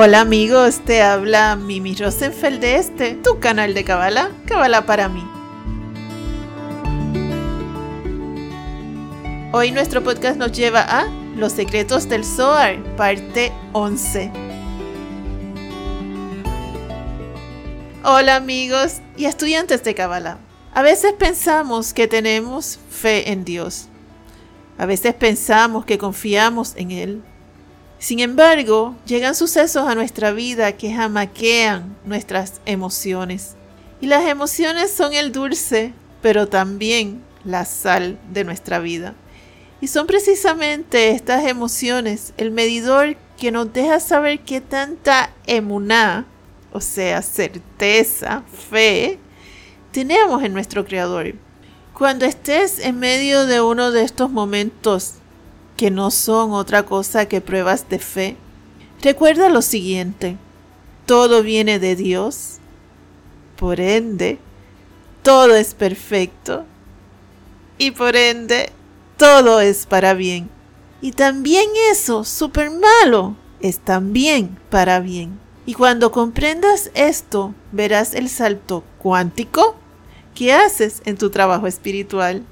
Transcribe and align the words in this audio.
Hola 0.00 0.20
amigos, 0.20 0.78
te 0.84 1.02
habla 1.02 1.56
Mimi 1.56 1.92
Rosenfeld 1.96 2.60
de 2.60 2.76
este, 2.76 3.14
tu 3.14 3.40
canal 3.40 3.74
de 3.74 3.82
Kabbalah, 3.82 4.30
Kabbalah 4.44 4.86
para 4.86 5.08
mí. 5.08 5.26
Hoy 9.50 9.72
nuestro 9.72 10.04
podcast 10.04 10.36
nos 10.36 10.52
lleva 10.52 10.82
a 10.82 11.08
Los 11.34 11.52
secretos 11.52 12.08
del 12.08 12.24
Zohar, 12.24 12.76
parte 12.96 13.50
11. 13.72 14.47
Hola 18.04 18.36
amigos 18.36 18.98
y 19.16 19.24
estudiantes 19.24 19.82
de 19.82 19.92
Kabbalah. 19.92 20.38
A 20.72 20.82
veces 20.82 21.14
pensamos 21.18 21.92
que 21.92 22.06
tenemos 22.06 22.78
fe 22.90 23.32
en 23.32 23.44
Dios. 23.44 23.88
A 24.78 24.86
veces 24.86 25.14
pensamos 25.14 25.84
que 25.84 25.98
confiamos 25.98 26.74
en 26.76 26.92
Él. 26.92 27.22
Sin 27.98 28.20
embargo, 28.20 28.94
llegan 29.04 29.34
sucesos 29.34 29.88
a 29.88 29.96
nuestra 29.96 30.30
vida 30.30 30.76
que 30.76 30.94
jamaquean 30.94 31.96
nuestras 32.04 32.60
emociones. 32.66 33.56
Y 34.00 34.06
las 34.06 34.24
emociones 34.28 34.92
son 34.92 35.12
el 35.12 35.32
dulce, 35.32 35.92
pero 36.22 36.46
también 36.46 37.20
la 37.44 37.64
sal 37.64 38.16
de 38.32 38.44
nuestra 38.44 38.78
vida. 38.78 39.14
Y 39.80 39.88
son 39.88 40.06
precisamente 40.06 41.10
estas 41.10 41.44
emociones 41.46 42.32
el 42.36 42.52
medidor 42.52 43.16
que 43.36 43.50
nos 43.50 43.72
deja 43.72 43.98
saber 43.98 44.38
qué 44.38 44.60
tanta 44.60 45.32
emuná, 45.48 46.26
o 46.72 46.80
sea, 46.80 47.22
certeza, 47.22 48.42
fe, 48.70 49.18
tenemos 49.92 50.42
en 50.42 50.52
nuestro 50.52 50.84
Creador. 50.84 51.34
Cuando 51.94 52.24
estés 52.24 52.78
en 52.78 52.98
medio 52.98 53.46
de 53.46 53.60
uno 53.60 53.90
de 53.90 54.02
estos 54.02 54.30
momentos 54.30 55.14
que 55.76 55.90
no 55.90 56.10
son 56.10 56.52
otra 56.52 56.84
cosa 56.84 57.26
que 57.26 57.40
pruebas 57.40 57.88
de 57.88 57.98
fe, 57.98 58.36
recuerda 59.02 59.48
lo 59.48 59.62
siguiente, 59.62 60.36
todo 61.06 61.42
viene 61.42 61.78
de 61.78 61.96
Dios, 61.96 62.58
por 63.56 63.80
ende, 63.80 64.38
todo 65.22 65.56
es 65.56 65.74
perfecto 65.74 66.64
y 67.78 67.92
por 67.92 68.16
ende, 68.16 68.70
todo 69.16 69.60
es 69.60 69.86
para 69.86 70.14
bien. 70.14 70.50
Y 71.00 71.12
también 71.12 71.66
eso, 71.90 72.24
súper 72.24 72.70
malo, 72.70 73.36
es 73.60 73.78
también 73.78 74.58
para 74.70 75.00
bien. 75.00 75.38
Y 75.68 75.74
cuando 75.74 76.12
comprendas 76.12 76.90
esto, 76.94 77.54
verás 77.72 78.14
el 78.14 78.30
salto 78.30 78.84
cuántico 78.96 79.76
que 80.34 80.54
haces 80.54 81.02
en 81.04 81.18
tu 81.18 81.28
trabajo 81.28 81.66
espiritual. 81.66 82.42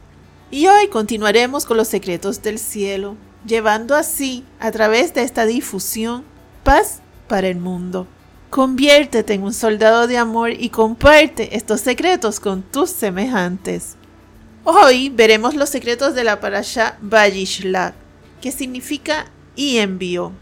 Y 0.51 0.67
hoy 0.67 0.89
continuaremos 0.89 1.65
con 1.65 1.79
los 1.79 1.89
secretos 1.89 2.43
del 2.43 2.59
cielo, 2.59 3.17
llevando 3.47 3.97
así, 3.97 4.45
a 4.61 4.71
través 4.71 5.15
de 5.15 5.23
esta 5.23 5.47
difusión, 5.47 6.25
paz 6.63 7.01
para 7.27 7.49
el 7.49 7.57
mundo. 7.57 8.07
Conviértete 8.51 9.33
en 9.33 9.45
un 9.45 9.55
soldado 9.55 10.07
de 10.07 10.19
amor 10.19 10.51
y 10.51 10.69
comparte 10.69 11.57
estos 11.57 11.81
secretos 11.81 12.39
con 12.39 12.61
tus 12.61 12.91
semejantes. 12.91 13.97
Hoy 14.63 15.09
veremos 15.09 15.55
los 15.55 15.71
secretos 15.71 16.15
de 16.15 16.25
la 16.25 16.39
parasha 16.39 16.99
Vayishlach, 17.01 17.95
que 18.43 18.53
significa 18.53 19.25
y 19.55 19.79
envió, 19.79 20.33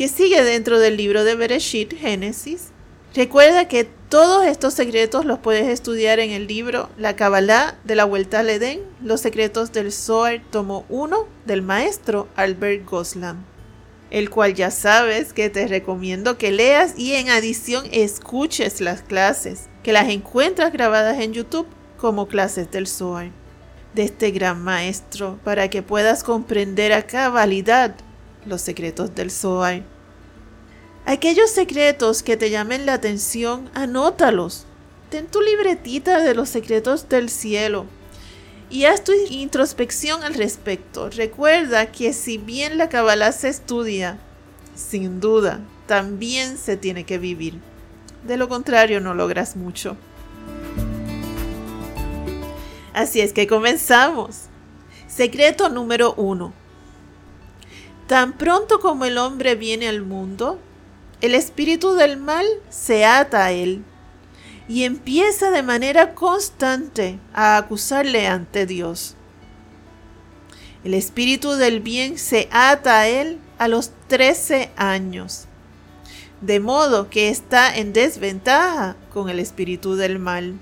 que 0.00 0.08
sigue 0.08 0.42
dentro 0.42 0.78
del 0.78 0.96
libro 0.96 1.24
de 1.24 1.34
Bereshit, 1.34 1.92
Génesis. 1.92 2.68
Recuerda 3.14 3.68
que 3.68 3.84
todos 3.84 4.46
estos 4.46 4.72
secretos 4.72 5.26
los 5.26 5.40
puedes 5.40 5.68
estudiar 5.68 6.20
en 6.20 6.30
el 6.30 6.46
libro 6.46 6.88
La 6.96 7.16
Kabbalah 7.16 7.76
de 7.84 7.96
la 7.96 8.06
Vuelta 8.06 8.38
al 8.38 8.48
Edén, 8.48 8.80
Los 9.04 9.20
Secretos 9.20 9.72
del 9.72 9.92
Zohar, 9.92 10.40
tomo 10.50 10.86
1 10.88 11.28
del 11.44 11.60
maestro 11.60 12.28
Albert 12.34 12.88
Goslam, 12.88 13.44
el 14.10 14.30
cual 14.30 14.54
ya 14.54 14.70
sabes 14.70 15.34
que 15.34 15.50
te 15.50 15.66
recomiendo 15.66 16.38
que 16.38 16.50
leas 16.50 16.98
y 16.98 17.12
en 17.12 17.28
adición 17.28 17.84
escuches 17.92 18.80
las 18.80 19.02
clases, 19.02 19.68
que 19.82 19.92
las 19.92 20.08
encuentras 20.08 20.72
grabadas 20.72 21.20
en 21.20 21.34
YouTube 21.34 21.66
como 21.98 22.26
clases 22.26 22.70
del 22.70 22.86
Zohar, 22.86 23.32
de 23.94 24.04
este 24.04 24.30
gran 24.30 24.62
maestro, 24.64 25.38
para 25.44 25.68
que 25.68 25.82
puedas 25.82 26.24
comprender 26.24 26.94
a 26.94 27.06
cabalidad 27.06 27.96
los 28.46 28.62
secretos 28.62 29.14
del 29.14 29.30
Zohar. 29.30 29.89
Aquellos 31.06 31.50
secretos 31.50 32.22
que 32.22 32.36
te 32.36 32.50
llamen 32.50 32.86
la 32.86 32.94
atención, 32.94 33.70
anótalos. 33.74 34.66
Ten 35.10 35.26
tu 35.26 35.40
libretita 35.40 36.20
de 36.22 36.34
los 36.34 36.48
secretos 36.48 37.08
del 37.08 37.30
cielo 37.30 37.86
y 38.70 38.84
haz 38.84 39.02
tu 39.02 39.12
introspección 39.28 40.22
al 40.22 40.34
respecto. 40.34 41.10
Recuerda 41.10 41.90
que 41.90 42.12
si 42.12 42.38
bien 42.38 42.78
la 42.78 42.88
Kabbalah 42.88 43.32
se 43.32 43.48
estudia, 43.48 44.18
sin 44.76 45.20
duda, 45.20 45.60
también 45.86 46.56
se 46.56 46.76
tiene 46.76 47.04
que 47.04 47.18
vivir. 47.18 47.58
De 48.26 48.36
lo 48.36 48.48
contrario, 48.48 49.00
no 49.00 49.14
logras 49.14 49.56
mucho. 49.56 49.96
Así 52.94 53.20
es 53.20 53.32
que 53.32 53.46
comenzamos. 53.46 54.42
Secreto 55.08 55.68
número 55.68 56.14
uno. 56.14 56.52
Tan 58.06 58.32
pronto 58.34 58.80
como 58.80 59.04
el 59.04 59.18
hombre 59.18 59.54
viene 59.54 59.88
al 59.88 60.02
mundo, 60.02 60.58
el 61.20 61.34
espíritu 61.34 61.94
del 61.94 62.16
mal 62.16 62.46
se 62.70 63.04
ata 63.04 63.44
a 63.44 63.52
él 63.52 63.84
y 64.68 64.84
empieza 64.84 65.50
de 65.50 65.62
manera 65.62 66.14
constante 66.14 67.18
a 67.34 67.56
acusarle 67.56 68.26
ante 68.26 68.66
Dios. 68.66 69.16
El 70.82 70.94
espíritu 70.94 71.52
del 71.52 71.80
bien 71.80 72.16
se 72.16 72.48
ata 72.50 73.00
a 73.00 73.08
él 73.08 73.38
a 73.58 73.68
los 73.68 73.90
13 74.08 74.70
años, 74.76 75.46
de 76.40 76.58
modo 76.58 77.10
que 77.10 77.28
está 77.28 77.76
en 77.76 77.92
desventaja 77.92 78.96
con 79.12 79.28
el 79.28 79.40
espíritu 79.40 79.96
del 79.96 80.18
mal. 80.18 80.54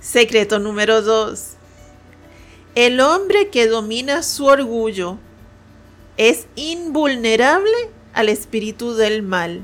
Secreto 0.00 0.58
número 0.58 1.00
2. 1.00 1.52
El 2.74 3.00
hombre 3.00 3.48
que 3.48 3.66
domina 3.66 4.22
su 4.22 4.44
orgullo 4.44 5.16
es 6.18 6.46
invulnerable 6.54 7.95
al 8.16 8.30
espíritu 8.30 8.94
del 8.94 9.22
mal. 9.22 9.62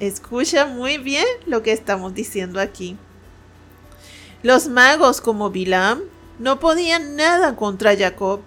Escucha 0.00 0.66
muy 0.66 0.98
bien 0.98 1.24
lo 1.46 1.62
que 1.62 1.70
estamos 1.70 2.12
diciendo 2.12 2.60
aquí. 2.60 2.96
Los 4.42 4.66
magos 4.66 5.20
como 5.20 5.50
Bilam 5.50 6.00
no 6.40 6.58
podían 6.58 7.14
nada 7.14 7.54
contra 7.54 7.96
Jacob, 7.96 8.40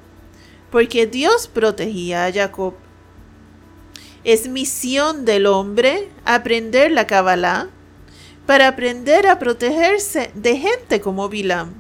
porque 0.69 1.07
Dios 1.07 1.47
protegía 1.47 2.25
a 2.25 2.33
Jacob. 2.33 2.73
Es 4.25 4.49
misión 4.49 5.23
del 5.23 5.45
hombre 5.45 6.09
aprender 6.25 6.91
la 6.91 7.07
Kabbalah 7.07 7.69
para 8.45 8.67
aprender 8.67 9.27
a 9.27 9.39
protegerse 9.39 10.29
de 10.35 10.57
gente 10.57 10.99
como 10.99 11.29
Bilam. 11.29 11.73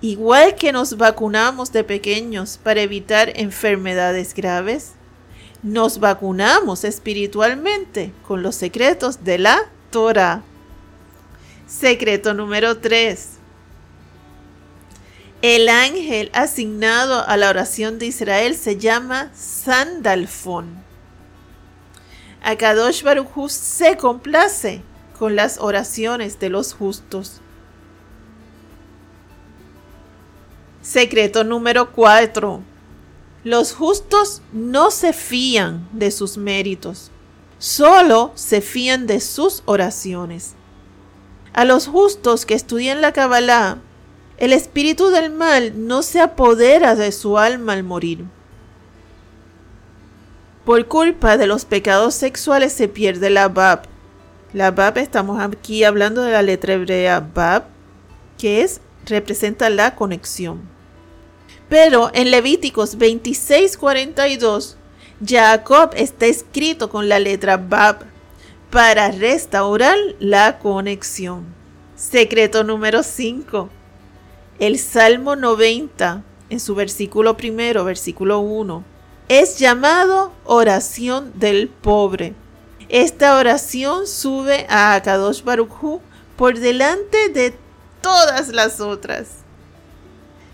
Igual 0.00 0.54
que 0.54 0.72
nos 0.72 0.96
vacunamos 0.96 1.72
de 1.72 1.84
pequeños 1.84 2.56
para 2.56 2.80
evitar 2.80 3.32
enfermedades 3.36 4.32
graves, 4.32 4.92
nos 5.62 5.98
vacunamos 6.00 6.84
espiritualmente 6.84 8.12
con 8.26 8.42
los 8.42 8.54
secretos 8.54 9.24
de 9.24 9.38
la 9.38 9.58
Torah. 9.90 10.42
Secreto 11.66 12.34
número 12.34 12.78
3. 12.78 13.30
El 15.42 15.68
ángel 15.68 16.30
asignado 16.32 17.26
a 17.26 17.36
la 17.36 17.48
oración 17.48 17.98
de 17.98 18.06
Israel 18.06 18.56
se 18.56 18.76
llama 18.76 19.30
Sandalfón. 19.34 20.82
Akadosh 22.42 23.02
Baruj 23.02 23.48
se 23.50 23.96
complace 23.96 24.82
con 25.18 25.36
las 25.36 25.58
oraciones 25.58 26.38
de 26.38 26.48
los 26.48 26.72
justos. 26.72 27.40
Secreto 30.82 31.44
número 31.44 31.92
4. 31.92 32.62
Los 33.44 33.72
justos 33.72 34.42
no 34.52 34.90
se 34.90 35.12
fían 35.12 35.88
de 35.92 36.10
sus 36.10 36.36
méritos, 36.36 37.12
solo 37.58 38.32
se 38.34 38.60
fían 38.60 39.06
de 39.06 39.20
sus 39.20 39.62
oraciones. 39.64 40.54
A 41.52 41.64
los 41.64 41.86
justos 41.86 42.46
que 42.46 42.54
estudian 42.54 43.00
la 43.00 43.12
Kabbalah, 43.12 43.78
el 44.38 44.52
espíritu 44.52 45.10
del 45.10 45.30
mal 45.30 45.86
no 45.86 46.02
se 46.02 46.20
apodera 46.20 46.94
de 46.94 47.12
su 47.12 47.38
alma 47.38 47.74
al 47.74 47.84
morir. 47.84 48.24
Por 50.64 50.86
culpa 50.86 51.36
de 51.36 51.46
los 51.46 51.64
pecados 51.64 52.14
sexuales 52.14 52.72
se 52.72 52.88
pierde 52.88 53.30
la 53.30 53.48
Bab. 53.48 53.82
La 54.52 54.70
Bab, 54.70 54.98
estamos 54.98 55.40
aquí 55.40 55.84
hablando 55.84 56.22
de 56.22 56.32
la 56.32 56.42
letra 56.42 56.74
hebrea 56.74 57.20
Bab, 57.20 57.64
que 58.36 58.62
es, 58.62 58.80
representa 59.06 59.70
la 59.70 59.94
conexión. 59.94 60.77
Pero 61.68 62.10
en 62.14 62.30
Levíticos 62.30 62.96
26:42, 62.98 64.76
Jacob 65.24 65.90
está 65.96 66.26
escrito 66.26 66.88
con 66.88 67.08
la 67.08 67.18
letra 67.18 67.56
Bab, 67.56 68.06
para 68.70 69.10
restaurar 69.10 69.96
la 70.18 70.58
conexión. 70.58 71.46
Secreto 71.96 72.64
número 72.64 73.02
5. 73.02 73.70
El 74.58 74.78
Salmo 74.78 75.36
90, 75.36 76.22
en 76.50 76.60
su 76.60 76.74
versículo 76.74 77.36
primero, 77.36 77.84
versículo 77.84 78.40
1, 78.40 78.84
es 79.28 79.58
llamado 79.58 80.32
oración 80.44 81.32
del 81.36 81.68
pobre. 81.68 82.34
Esta 82.88 83.36
oración 83.36 84.06
sube 84.06 84.66
a 84.68 84.94
Akadosh 84.94 85.42
Baruj 85.42 86.00
por 86.36 86.58
delante 86.58 87.28
de 87.28 87.54
todas 88.00 88.48
las 88.48 88.80
otras. 88.80 89.47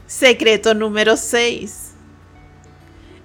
Secreto 0.07 0.75
número 0.75 1.17
6. 1.17 1.93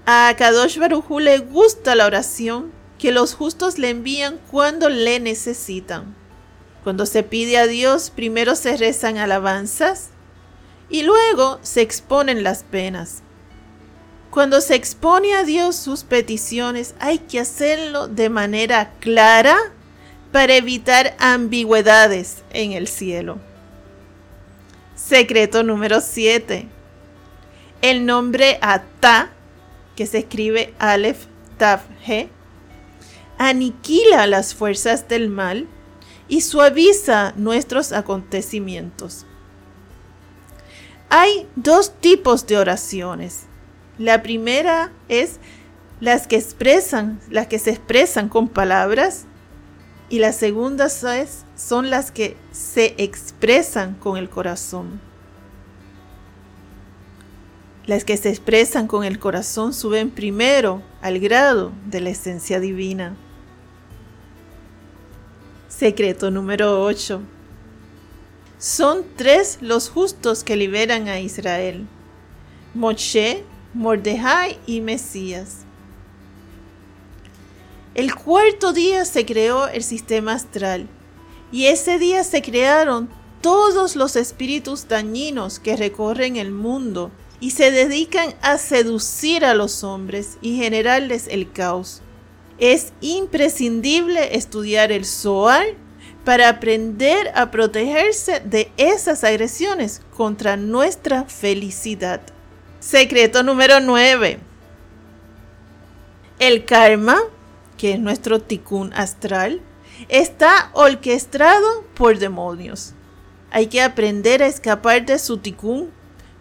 A 0.06 0.30
Akadosh 0.30 0.78
Baruj 0.78 1.20
le 1.20 1.40
gusta 1.40 1.94
la 1.94 2.06
oración 2.06 2.72
que 2.98 3.12
los 3.12 3.34
justos 3.34 3.78
le 3.78 3.90
envían 3.90 4.40
cuando 4.50 4.88
le 4.88 5.20
necesitan. 5.20 6.16
Cuando 6.86 7.06
se 7.06 7.24
pide 7.24 7.58
a 7.58 7.68
Dios, 7.68 8.10
primero 8.10 8.56
se 8.56 8.78
rezan 8.78 9.18
alabanzas 9.18 10.10
y 10.90 11.04
luego 11.04 11.60
se 11.64 11.82
exponen 11.82 12.44
las 12.44 12.64
penas. 12.64 13.24
Cuando 14.32 14.62
se 14.62 14.76
expone 14.76 15.34
a 15.34 15.44
Dios 15.44 15.76
sus 15.76 16.06
peticiones, 16.06 16.96
hay 17.00 17.20
que 17.20 17.42
hacerlo 17.42 18.08
de 18.08 18.30
manera 18.30 18.94
clara 19.02 19.58
para 20.32 20.56
evitar 20.56 21.16
ambigüedades 21.20 22.38
en 22.52 22.72
el 22.72 22.88
cielo. 22.88 23.49
Secreto 25.10 25.64
número 25.64 26.02
7. 26.02 26.68
El 27.82 28.06
nombre 28.06 28.60
Ata, 28.62 29.32
que 29.96 30.06
se 30.06 30.20
escribe 30.20 30.76
Aleph 30.78 31.26
Tav 31.58 31.80
He, 32.06 32.30
aniquila 33.40 34.28
las 34.28 34.54
fuerzas 34.54 35.08
del 35.08 35.28
mal 35.30 35.68
y 36.28 36.42
suaviza 36.42 37.34
nuestros 37.38 37.92
acontecimientos. 37.92 39.26
Hay 41.10 41.48
dos 41.56 41.92
tipos 42.00 42.46
de 42.46 42.60
oraciones. 42.60 43.48
La 43.98 44.22
primera 44.22 44.92
es 45.08 45.40
las 46.02 46.28
que 46.28 46.36
expresan, 46.36 47.20
las 47.32 47.48
que 47.48 47.58
se 47.58 47.72
expresan 47.72 48.30
con 48.30 48.48
palabras 48.48 49.26
y 50.10 50.20
la 50.20 50.34
segunda 50.34 50.88
es, 50.88 51.46
son 51.56 51.90
las 51.90 52.12
que 52.12 52.36
se 52.52 52.96
expresan 52.98 53.94
con 53.96 54.18
el 54.18 54.30
corazón. 54.30 55.00
Las 57.86 58.04
que 58.04 58.18
se 58.18 58.30
expresan 58.30 58.88
con 58.88 59.04
el 59.04 59.20
corazón 59.20 59.74
suben 59.74 60.10
primero 60.10 60.82
al 61.02 61.20
grado 61.20 61.72
de 61.86 62.02
la 62.02 62.10
esencia 62.10 62.60
divina. 62.60 63.16
Secreto 65.68 66.32
número 66.32 66.84
8. 66.84 67.22
Son 68.58 69.06
tres 69.16 69.60
los 69.62 69.90
justos 69.90 70.44
que 70.44 70.56
liberan 70.56 71.08
a 71.08 71.20
Israel. 71.20 71.88
Moshe, 72.74 73.44
Mordejai 73.74 74.60
y 74.66 74.82
Mesías. 74.82 75.66
El 77.96 78.14
cuarto 78.14 78.72
día 78.72 79.04
se 79.06 79.26
creó 79.26 79.68
el 79.68 79.84
sistema 79.84 80.34
astral 80.34 80.88
y 81.52 81.66
ese 81.66 81.98
día 81.98 82.24
se 82.24 82.42
crearon 82.42 83.10
todos 83.42 83.96
los 83.96 84.16
espíritus 84.16 84.88
dañinos 84.88 85.60
que 85.60 85.76
recorren 85.76 86.36
el 86.36 86.52
mundo 86.52 87.12
y 87.40 87.52
se 87.52 87.72
dedican 87.72 88.34
a 88.42 88.58
seducir 88.58 89.46
a 89.46 89.54
los 89.54 89.84
hombres 89.84 90.38
y 90.42 90.58
generarles 90.58 91.28
el 91.28 91.52
caos. 91.52 92.02
Es 92.60 92.92
imprescindible 93.02 94.36
estudiar 94.36 94.92
el 94.92 95.06
Zohar 95.06 95.66
para 96.26 96.50
aprender 96.50 97.32
a 97.34 97.50
protegerse 97.50 98.42
de 98.42 98.72
esas 98.78 99.24
agresiones 99.24 100.02
contra 100.16 100.58
nuestra 100.58 101.24
felicidad. 101.24 102.22
Secreto 102.80 103.42
número 103.42 103.80
9. 103.80 104.40
El 106.40 106.66
karma, 106.66 107.18
que 107.80 107.94
es 107.94 108.00
nuestro 108.00 108.42
tikkun 108.42 108.92
astral, 108.94 109.62
está 110.10 110.70
orquestado 110.74 111.86
por 111.96 112.20
demonios. 112.20 112.94
Hay 113.52 113.68
que 113.68 113.82
aprender 113.82 114.44
a 114.44 114.48
escapar 114.48 115.06
de 115.06 115.18
su 115.18 115.38
tikkun. 115.38 115.90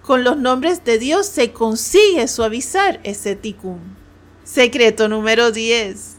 Con 0.03 0.25
los 0.25 0.37
nombres 0.37 0.85
de 0.85 0.99
Dios 0.99 1.27
se 1.27 1.53
consigue 1.53 2.27
suavizar 2.27 2.99
ese 3.05 3.37
tikkun. 3.37 3.97
Secreto 4.43 5.09
número 5.09 5.53
10. 5.53 6.17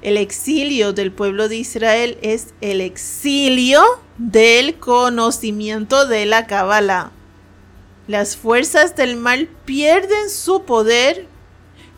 El 0.00 0.16
exilio 0.16 0.92
del 0.94 1.12
pueblo 1.12 1.48
de 1.48 1.56
Israel 1.56 2.16
es 2.22 2.54
el 2.62 2.80
exilio 2.80 3.82
del 4.16 4.78
conocimiento 4.78 6.06
de 6.06 6.24
la 6.24 6.46
Kabbalah. 6.46 7.12
Las 8.06 8.36
fuerzas 8.36 8.96
del 8.96 9.16
mal 9.16 9.48
pierden 9.64 10.30
su 10.30 10.62
poder 10.62 11.26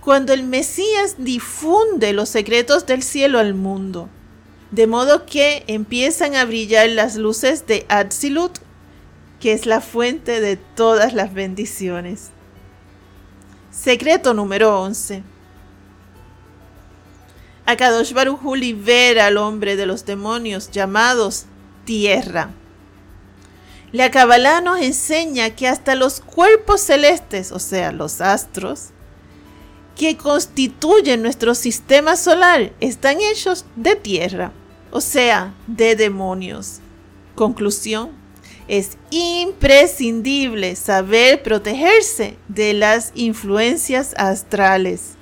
cuando 0.00 0.32
el 0.32 0.42
Mesías 0.42 1.16
difunde 1.18 2.12
los 2.12 2.28
secretos 2.28 2.86
del 2.86 3.02
cielo 3.02 3.38
al 3.38 3.54
mundo, 3.54 4.08
de 4.70 4.86
modo 4.86 5.26
que 5.26 5.64
empiezan 5.66 6.34
a 6.34 6.44
brillar 6.44 6.88
las 6.90 7.16
luces 7.16 7.66
de 7.66 7.86
Atzilut, 7.88 8.58
que 9.40 9.52
es 9.52 9.66
la 9.66 9.80
fuente 9.80 10.40
de 10.40 10.56
todas 10.56 11.12
las 11.14 11.32
bendiciones. 11.32 12.30
Secreto 13.70 14.34
número 14.34 14.80
11. 14.80 15.22
Akadosh 17.66 18.12
Baruj 18.12 18.56
libera 18.56 19.26
al 19.26 19.36
hombre 19.36 19.76
de 19.76 19.86
los 19.86 20.06
demonios 20.06 20.70
llamados 20.70 21.44
tierra. 21.84 22.50
La 23.92 24.10
Kabbalah 24.10 24.60
nos 24.60 24.80
enseña 24.80 25.50
que 25.50 25.68
hasta 25.68 25.94
los 25.94 26.20
cuerpos 26.20 26.80
celestes, 26.80 27.52
o 27.52 27.58
sea, 27.58 27.92
los 27.92 28.20
astros, 28.20 28.88
que 29.98 30.16
constituyen 30.16 31.22
nuestro 31.22 31.56
sistema 31.56 32.16
solar, 32.16 32.72
están 32.80 33.20
hechos 33.20 33.66
de 33.74 33.96
tierra, 33.96 34.52
o 34.92 35.00
sea, 35.00 35.54
de 35.66 35.96
demonios. 35.96 36.78
Conclusión, 37.34 38.10
es 38.68 38.96
imprescindible 39.10 40.76
saber 40.76 41.42
protegerse 41.42 42.36
de 42.46 42.74
las 42.74 43.10
influencias 43.16 44.14
astrales. 44.16 45.16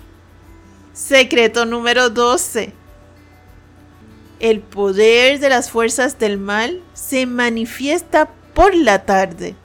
Secreto 0.93 1.64
número 1.64 2.11
12. 2.11 2.75
El 4.40 4.61
poder 4.61 5.40
de 5.40 5.49
las 5.49 5.70
fuerzas 5.70 6.19
del 6.19 6.37
mal 6.37 6.83
se 6.92 7.25
manifiesta 7.25 8.30
por 8.52 8.75
la 8.75 9.06
tarde 9.06 9.56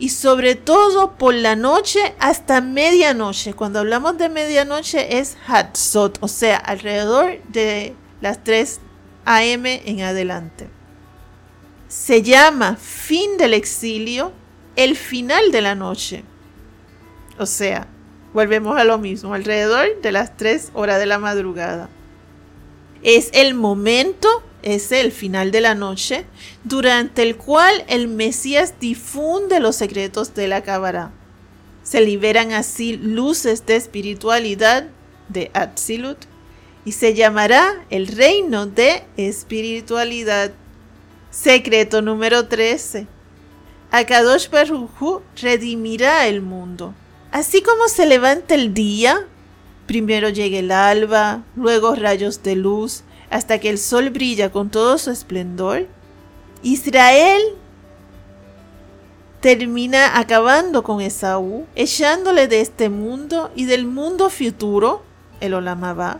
y 0.00 0.08
sobre 0.08 0.54
todo 0.54 1.12
por 1.12 1.34
la 1.34 1.54
noche 1.54 2.14
hasta 2.18 2.62
medianoche. 2.62 3.52
Cuando 3.52 3.80
hablamos 3.80 4.16
de 4.16 4.30
medianoche 4.30 5.18
es 5.18 5.36
Hatzot, 5.46 6.18
o 6.22 6.26
sea, 6.26 6.56
alrededor 6.56 7.38
de 7.48 7.94
las 8.22 8.42
3 8.42 8.80
a.m. 9.26 9.82
en 9.84 10.00
adelante. 10.00 10.70
Se 11.88 12.22
llama 12.22 12.76
fin 12.76 13.36
del 13.36 13.52
exilio 13.52 14.32
el 14.74 14.96
final 14.96 15.52
de 15.52 15.60
la 15.60 15.74
noche. 15.74 16.24
O 17.38 17.44
sea, 17.44 17.86
volvemos 18.32 18.78
a 18.78 18.84
lo 18.84 18.96
mismo, 18.96 19.34
alrededor 19.34 20.00
de 20.00 20.12
las 20.12 20.34
3 20.34 20.70
horas 20.72 20.98
de 20.98 21.06
la 21.06 21.18
madrugada. 21.18 21.90
Es 23.02 23.28
el 23.34 23.52
momento 23.52 24.28
es 24.62 24.92
el 24.92 25.12
final 25.12 25.50
de 25.50 25.60
la 25.60 25.74
noche, 25.74 26.24
durante 26.64 27.22
el 27.22 27.36
cual 27.36 27.84
el 27.88 28.08
Mesías 28.08 28.74
difunde 28.80 29.60
los 29.60 29.76
secretos 29.76 30.34
de 30.34 30.48
la 30.48 30.62
cámara. 30.62 31.12
Se 31.82 32.00
liberan 32.00 32.52
así 32.52 32.96
luces 32.96 33.66
de 33.66 33.76
espiritualidad 33.76 34.88
de 35.28 35.50
Atzilut 35.54 36.18
y 36.84 36.92
se 36.92 37.14
llamará 37.14 37.84
el 37.90 38.06
reino 38.06 38.66
de 38.66 39.04
espiritualidad. 39.16 40.52
Secreto 41.30 42.02
número 42.02 42.48
13. 42.48 43.06
Akadosh 43.90 44.48
Baruj 44.50 45.22
redimirá 45.40 46.26
el 46.28 46.42
mundo. 46.42 46.94
Así 47.32 47.62
como 47.62 47.88
se 47.88 48.06
levanta 48.06 48.54
el 48.54 48.74
día, 48.74 49.26
primero 49.86 50.28
llega 50.28 50.58
el 50.58 50.70
alba, 50.72 51.44
luego 51.56 51.94
rayos 51.94 52.42
de 52.42 52.56
luz, 52.56 53.04
hasta 53.30 53.60
que 53.60 53.70
el 53.70 53.78
sol 53.78 54.10
brilla 54.10 54.50
con 54.50 54.70
todo 54.70 54.98
su 54.98 55.10
esplendor, 55.10 55.86
Israel 56.62 57.40
termina 59.40 60.18
acabando 60.18 60.82
con 60.82 61.00
Esaú, 61.00 61.64
echándole 61.76 62.48
de 62.48 62.60
este 62.60 62.90
mundo 62.90 63.50
y 63.54 63.64
del 63.64 63.86
mundo 63.86 64.28
futuro, 64.28 65.02
el 65.40 65.54
Olamabá. 65.54 66.18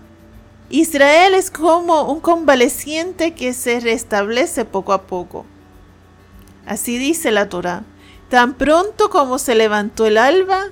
Israel 0.71 1.35
es 1.35 1.51
como 1.51 2.05
un 2.05 2.21
convaleciente 2.21 3.35
que 3.35 3.53
se 3.53 3.81
restablece 3.81 4.65
poco 4.65 4.93
a 4.93 5.03
poco. 5.03 5.45
Así 6.65 6.97
dice 6.97 7.33
la 7.33 7.49
Torah. 7.49 7.83
Tan 8.29 8.55
pronto 8.55 9.11
como 9.11 9.39
se 9.39 9.57
levantó 9.57 10.07
el 10.07 10.17
alba, 10.17 10.67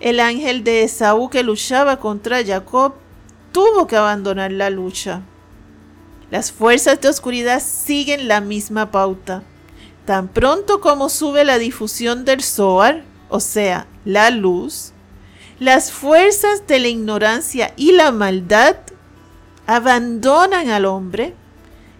el 0.00 0.20
ángel 0.20 0.62
de 0.62 0.82
Esaú 0.82 1.30
que 1.30 1.42
luchaba 1.42 1.96
contra 1.96 2.44
Jacob 2.44 2.92
tuvo 3.50 3.86
que 3.86 3.96
abandonar 3.96 4.52
la 4.52 4.68
lucha 4.68 5.22
Las 6.30 6.52
fuerzas 6.52 7.00
de 7.00 7.08
oscuridad 7.08 7.62
siguen 7.62 8.28
la 8.28 8.40
misma 8.40 8.90
pauta. 8.90 9.42
Tan 10.04 10.28
pronto 10.28 10.80
como 10.80 11.08
sube 11.08 11.44
la 11.44 11.58
difusión 11.58 12.24
del 12.24 12.42
Zohar, 12.42 13.02
o 13.30 13.40
sea, 13.40 13.86
la 14.04 14.30
luz, 14.30 14.92
las 15.58 15.90
fuerzas 15.90 16.66
de 16.66 16.78
la 16.78 16.88
ignorancia 16.88 17.72
y 17.76 17.92
la 17.92 18.12
maldad 18.12 18.76
abandonan 19.66 20.68
al 20.68 20.84
hombre, 20.84 21.34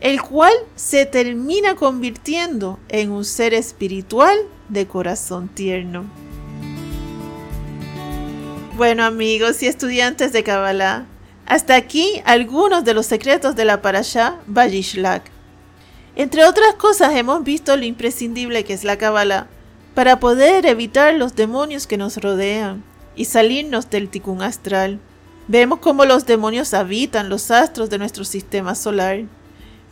el 0.00 0.22
cual 0.22 0.52
se 0.76 1.06
termina 1.06 1.74
convirtiendo 1.74 2.78
en 2.88 3.10
un 3.10 3.24
ser 3.24 3.52
espiritual 3.52 4.38
de 4.68 4.86
corazón 4.86 5.48
tierno. 5.48 6.04
Bueno 8.76 9.04
amigos 9.04 9.62
y 9.62 9.66
estudiantes 9.66 10.32
de 10.32 10.44
Kabbalah, 10.44 11.06
hasta 11.48 11.76
aquí 11.76 12.20
algunos 12.26 12.84
de 12.84 12.92
los 12.92 13.06
secretos 13.06 13.56
de 13.56 13.64
la 13.64 13.80
Parashá 13.80 14.38
Vayishlak. 14.46 15.22
Entre 16.14 16.44
otras 16.44 16.74
cosas 16.74 17.14
hemos 17.16 17.42
visto 17.42 17.74
lo 17.74 17.84
imprescindible 17.84 18.64
que 18.64 18.74
es 18.74 18.84
la 18.84 18.98
Kabbalah 18.98 19.46
para 19.94 20.20
poder 20.20 20.66
evitar 20.66 21.14
los 21.14 21.34
demonios 21.36 21.86
que 21.86 21.96
nos 21.96 22.18
rodean 22.18 22.84
y 23.16 23.24
salirnos 23.24 23.88
del 23.88 24.10
ticún 24.10 24.42
astral. 24.42 25.00
Vemos 25.46 25.78
cómo 25.78 26.04
los 26.04 26.26
demonios 26.26 26.74
habitan 26.74 27.30
los 27.30 27.50
astros 27.50 27.88
de 27.88 27.96
nuestro 27.96 28.24
sistema 28.24 28.74
solar. 28.74 29.22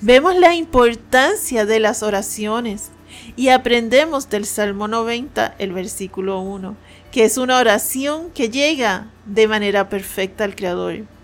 Vemos 0.03 0.37
la 0.37 0.55
importancia 0.55 1.65
de 1.65 1.81
las 1.81 2.03
oraciones 2.03 2.91
y 3.35 3.49
aprendemos 3.49 4.29
del 4.29 4.45
Salmo 4.45 4.89
90, 4.89 5.55
el 5.59 5.73
versículo 5.73 6.39
1, 6.41 6.77
que 7.11 7.25
es 7.25 7.39
una 7.39 7.59
oración 7.59 8.31
que 8.35 8.51
llega 8.51 9.07
de 9.25 9.49
manera 9.49 9.89
perfecta 9.89 10.45
al 10.45 10.55
Creador. 10.55 11.16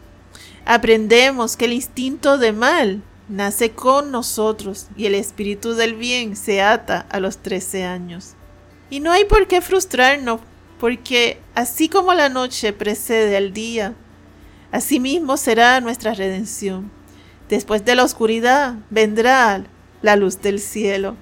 Aprendemos 0.64 1.56
que 1.56 1.64
el 1.64 1.72
instinto 1.72 2.38
de 2.38 2.52
mal 2.52 3.02
nace 3.28 3.72
con 3.72 4.10
nosotros 4.12 4.86
y 4.96 5.06
el 5.06 5.14
espíritu 5.14 5.74
del 5.74 5.94
bien 5.94 6.36
se 6.36 6.62
ata 6.62 7.06
a 7.10 7.18
los 7.18 7.38
13 7.38 7.84
años. 7.84 8.34
Y 8.88 9.00
no 9.00 9.10
hay 9.10 9.24
por 9.24 9.48
qué 9.48 9.60
frustrarnos, 9.60 10.40
porque 10.78 11.38
así 11.54 11.88
como 11.88 12.14
la 12.14 12.28
noche 12.28 12.72
precede 12.72 13.36
al 13.36 13.52
día, 13.52 13.94
así 14.70 15.00
mismo 15.00 15.36
será 15.36 15.80
nuestra 15.80 16.14
redención. 16.14 16.90
Después 17.48 17.84
de 17.84 17.94
la 17.96 18.04
oscuridad 18.04 18.76
vendrá 18.90 19.64
la 20.00 20.16
luz 20.16 20.40
del 20.42 20.60
cielo, 20.60 21.16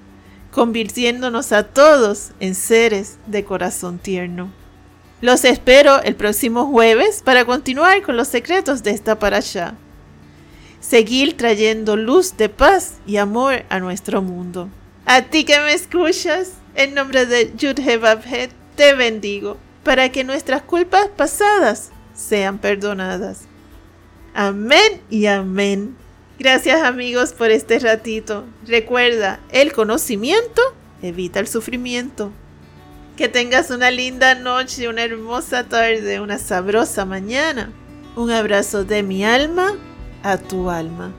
convirtiéndonos 0.51 1.51
a 1.51 1.63
todos 1.63 2.31
en 2.39 2.55
seres 2.55 3.17
de 3.25 3.43
corazón 3.43 3.99
tierno. 3.99 4.60
Los 5.21 5.45
espero 5.45 6.01
el 6.01 6.15
próximo 6.15 6.65
jueves 6.65 7.21
para 7.23 7.45
continuar 7.45 8.01
con 8.01 8.17
los 8.17 8.27
secretos 8.27 8.81
de 8.81 8.89
esta 8.89 9.19
parasha. 9.19 9.75
Seguir 10.79 11.37
trayendo 11.37 11.95
luz 11.95 12.37
de 12.37 12.49
paz 12.49 12.95
y 13.05 13.17
amor 13.17 13.63
a 13.69 13.79
nuestro 13.79 14.23
mundo. 14.23 14.67
A 15.05 15.21
ti 15.21 15.43
que 15.43 15.59
me 15.59 15.73
escuchas, 15.73 16.53
en 16.73 16.95
nombre 16.95 17.27
de 17.27 17.53
Yudhebabhet, 17.55 18.49
te 18.75 18.95
bendigo 18.95 19.57
para 19.83 20.09
que 20.09 20.23
nuestras 20.23 20.63
culpas 20.63 21.07
pasadas 21.15 21.91
sean 22.15 22.57
perdonadas. 22.57 23.41
Amén 24.33 25.01
y 25.11 25.27
amén. 25.27 25.95
Gracias 26.39 26.81
amigos 26.81 27.33
por 27.33 27.51
este 27.51 27.77
ratito. 27.77 28.45
Recuerda, 28.65 29.39
el 29.51 29.71
conocimiento 29.71 30.63
evita 31.03 31.39
el 31.39 31.47
sufrimiento. 31.47 32.31
Que 33.21 33.29
tengas 33.29 33.69
una 33.69 33.91
linda 33.91 34.33
noche, 34.33 34.87
una 34.87 35.03
hermosa 35.03 35.65
tarde, 35.65 36.19
una 36.19 36.39
sabrosa 36.39 37.05
mañana. 37.05 37.71
Un 38.15 38.31
abrazo 38.31 38.83
de 38.83 39.03
mi 39.03 39.23
alma 39.23 39.77
a 40.23 40.37
tu 40.37 40.71
alma. 40.71 41.13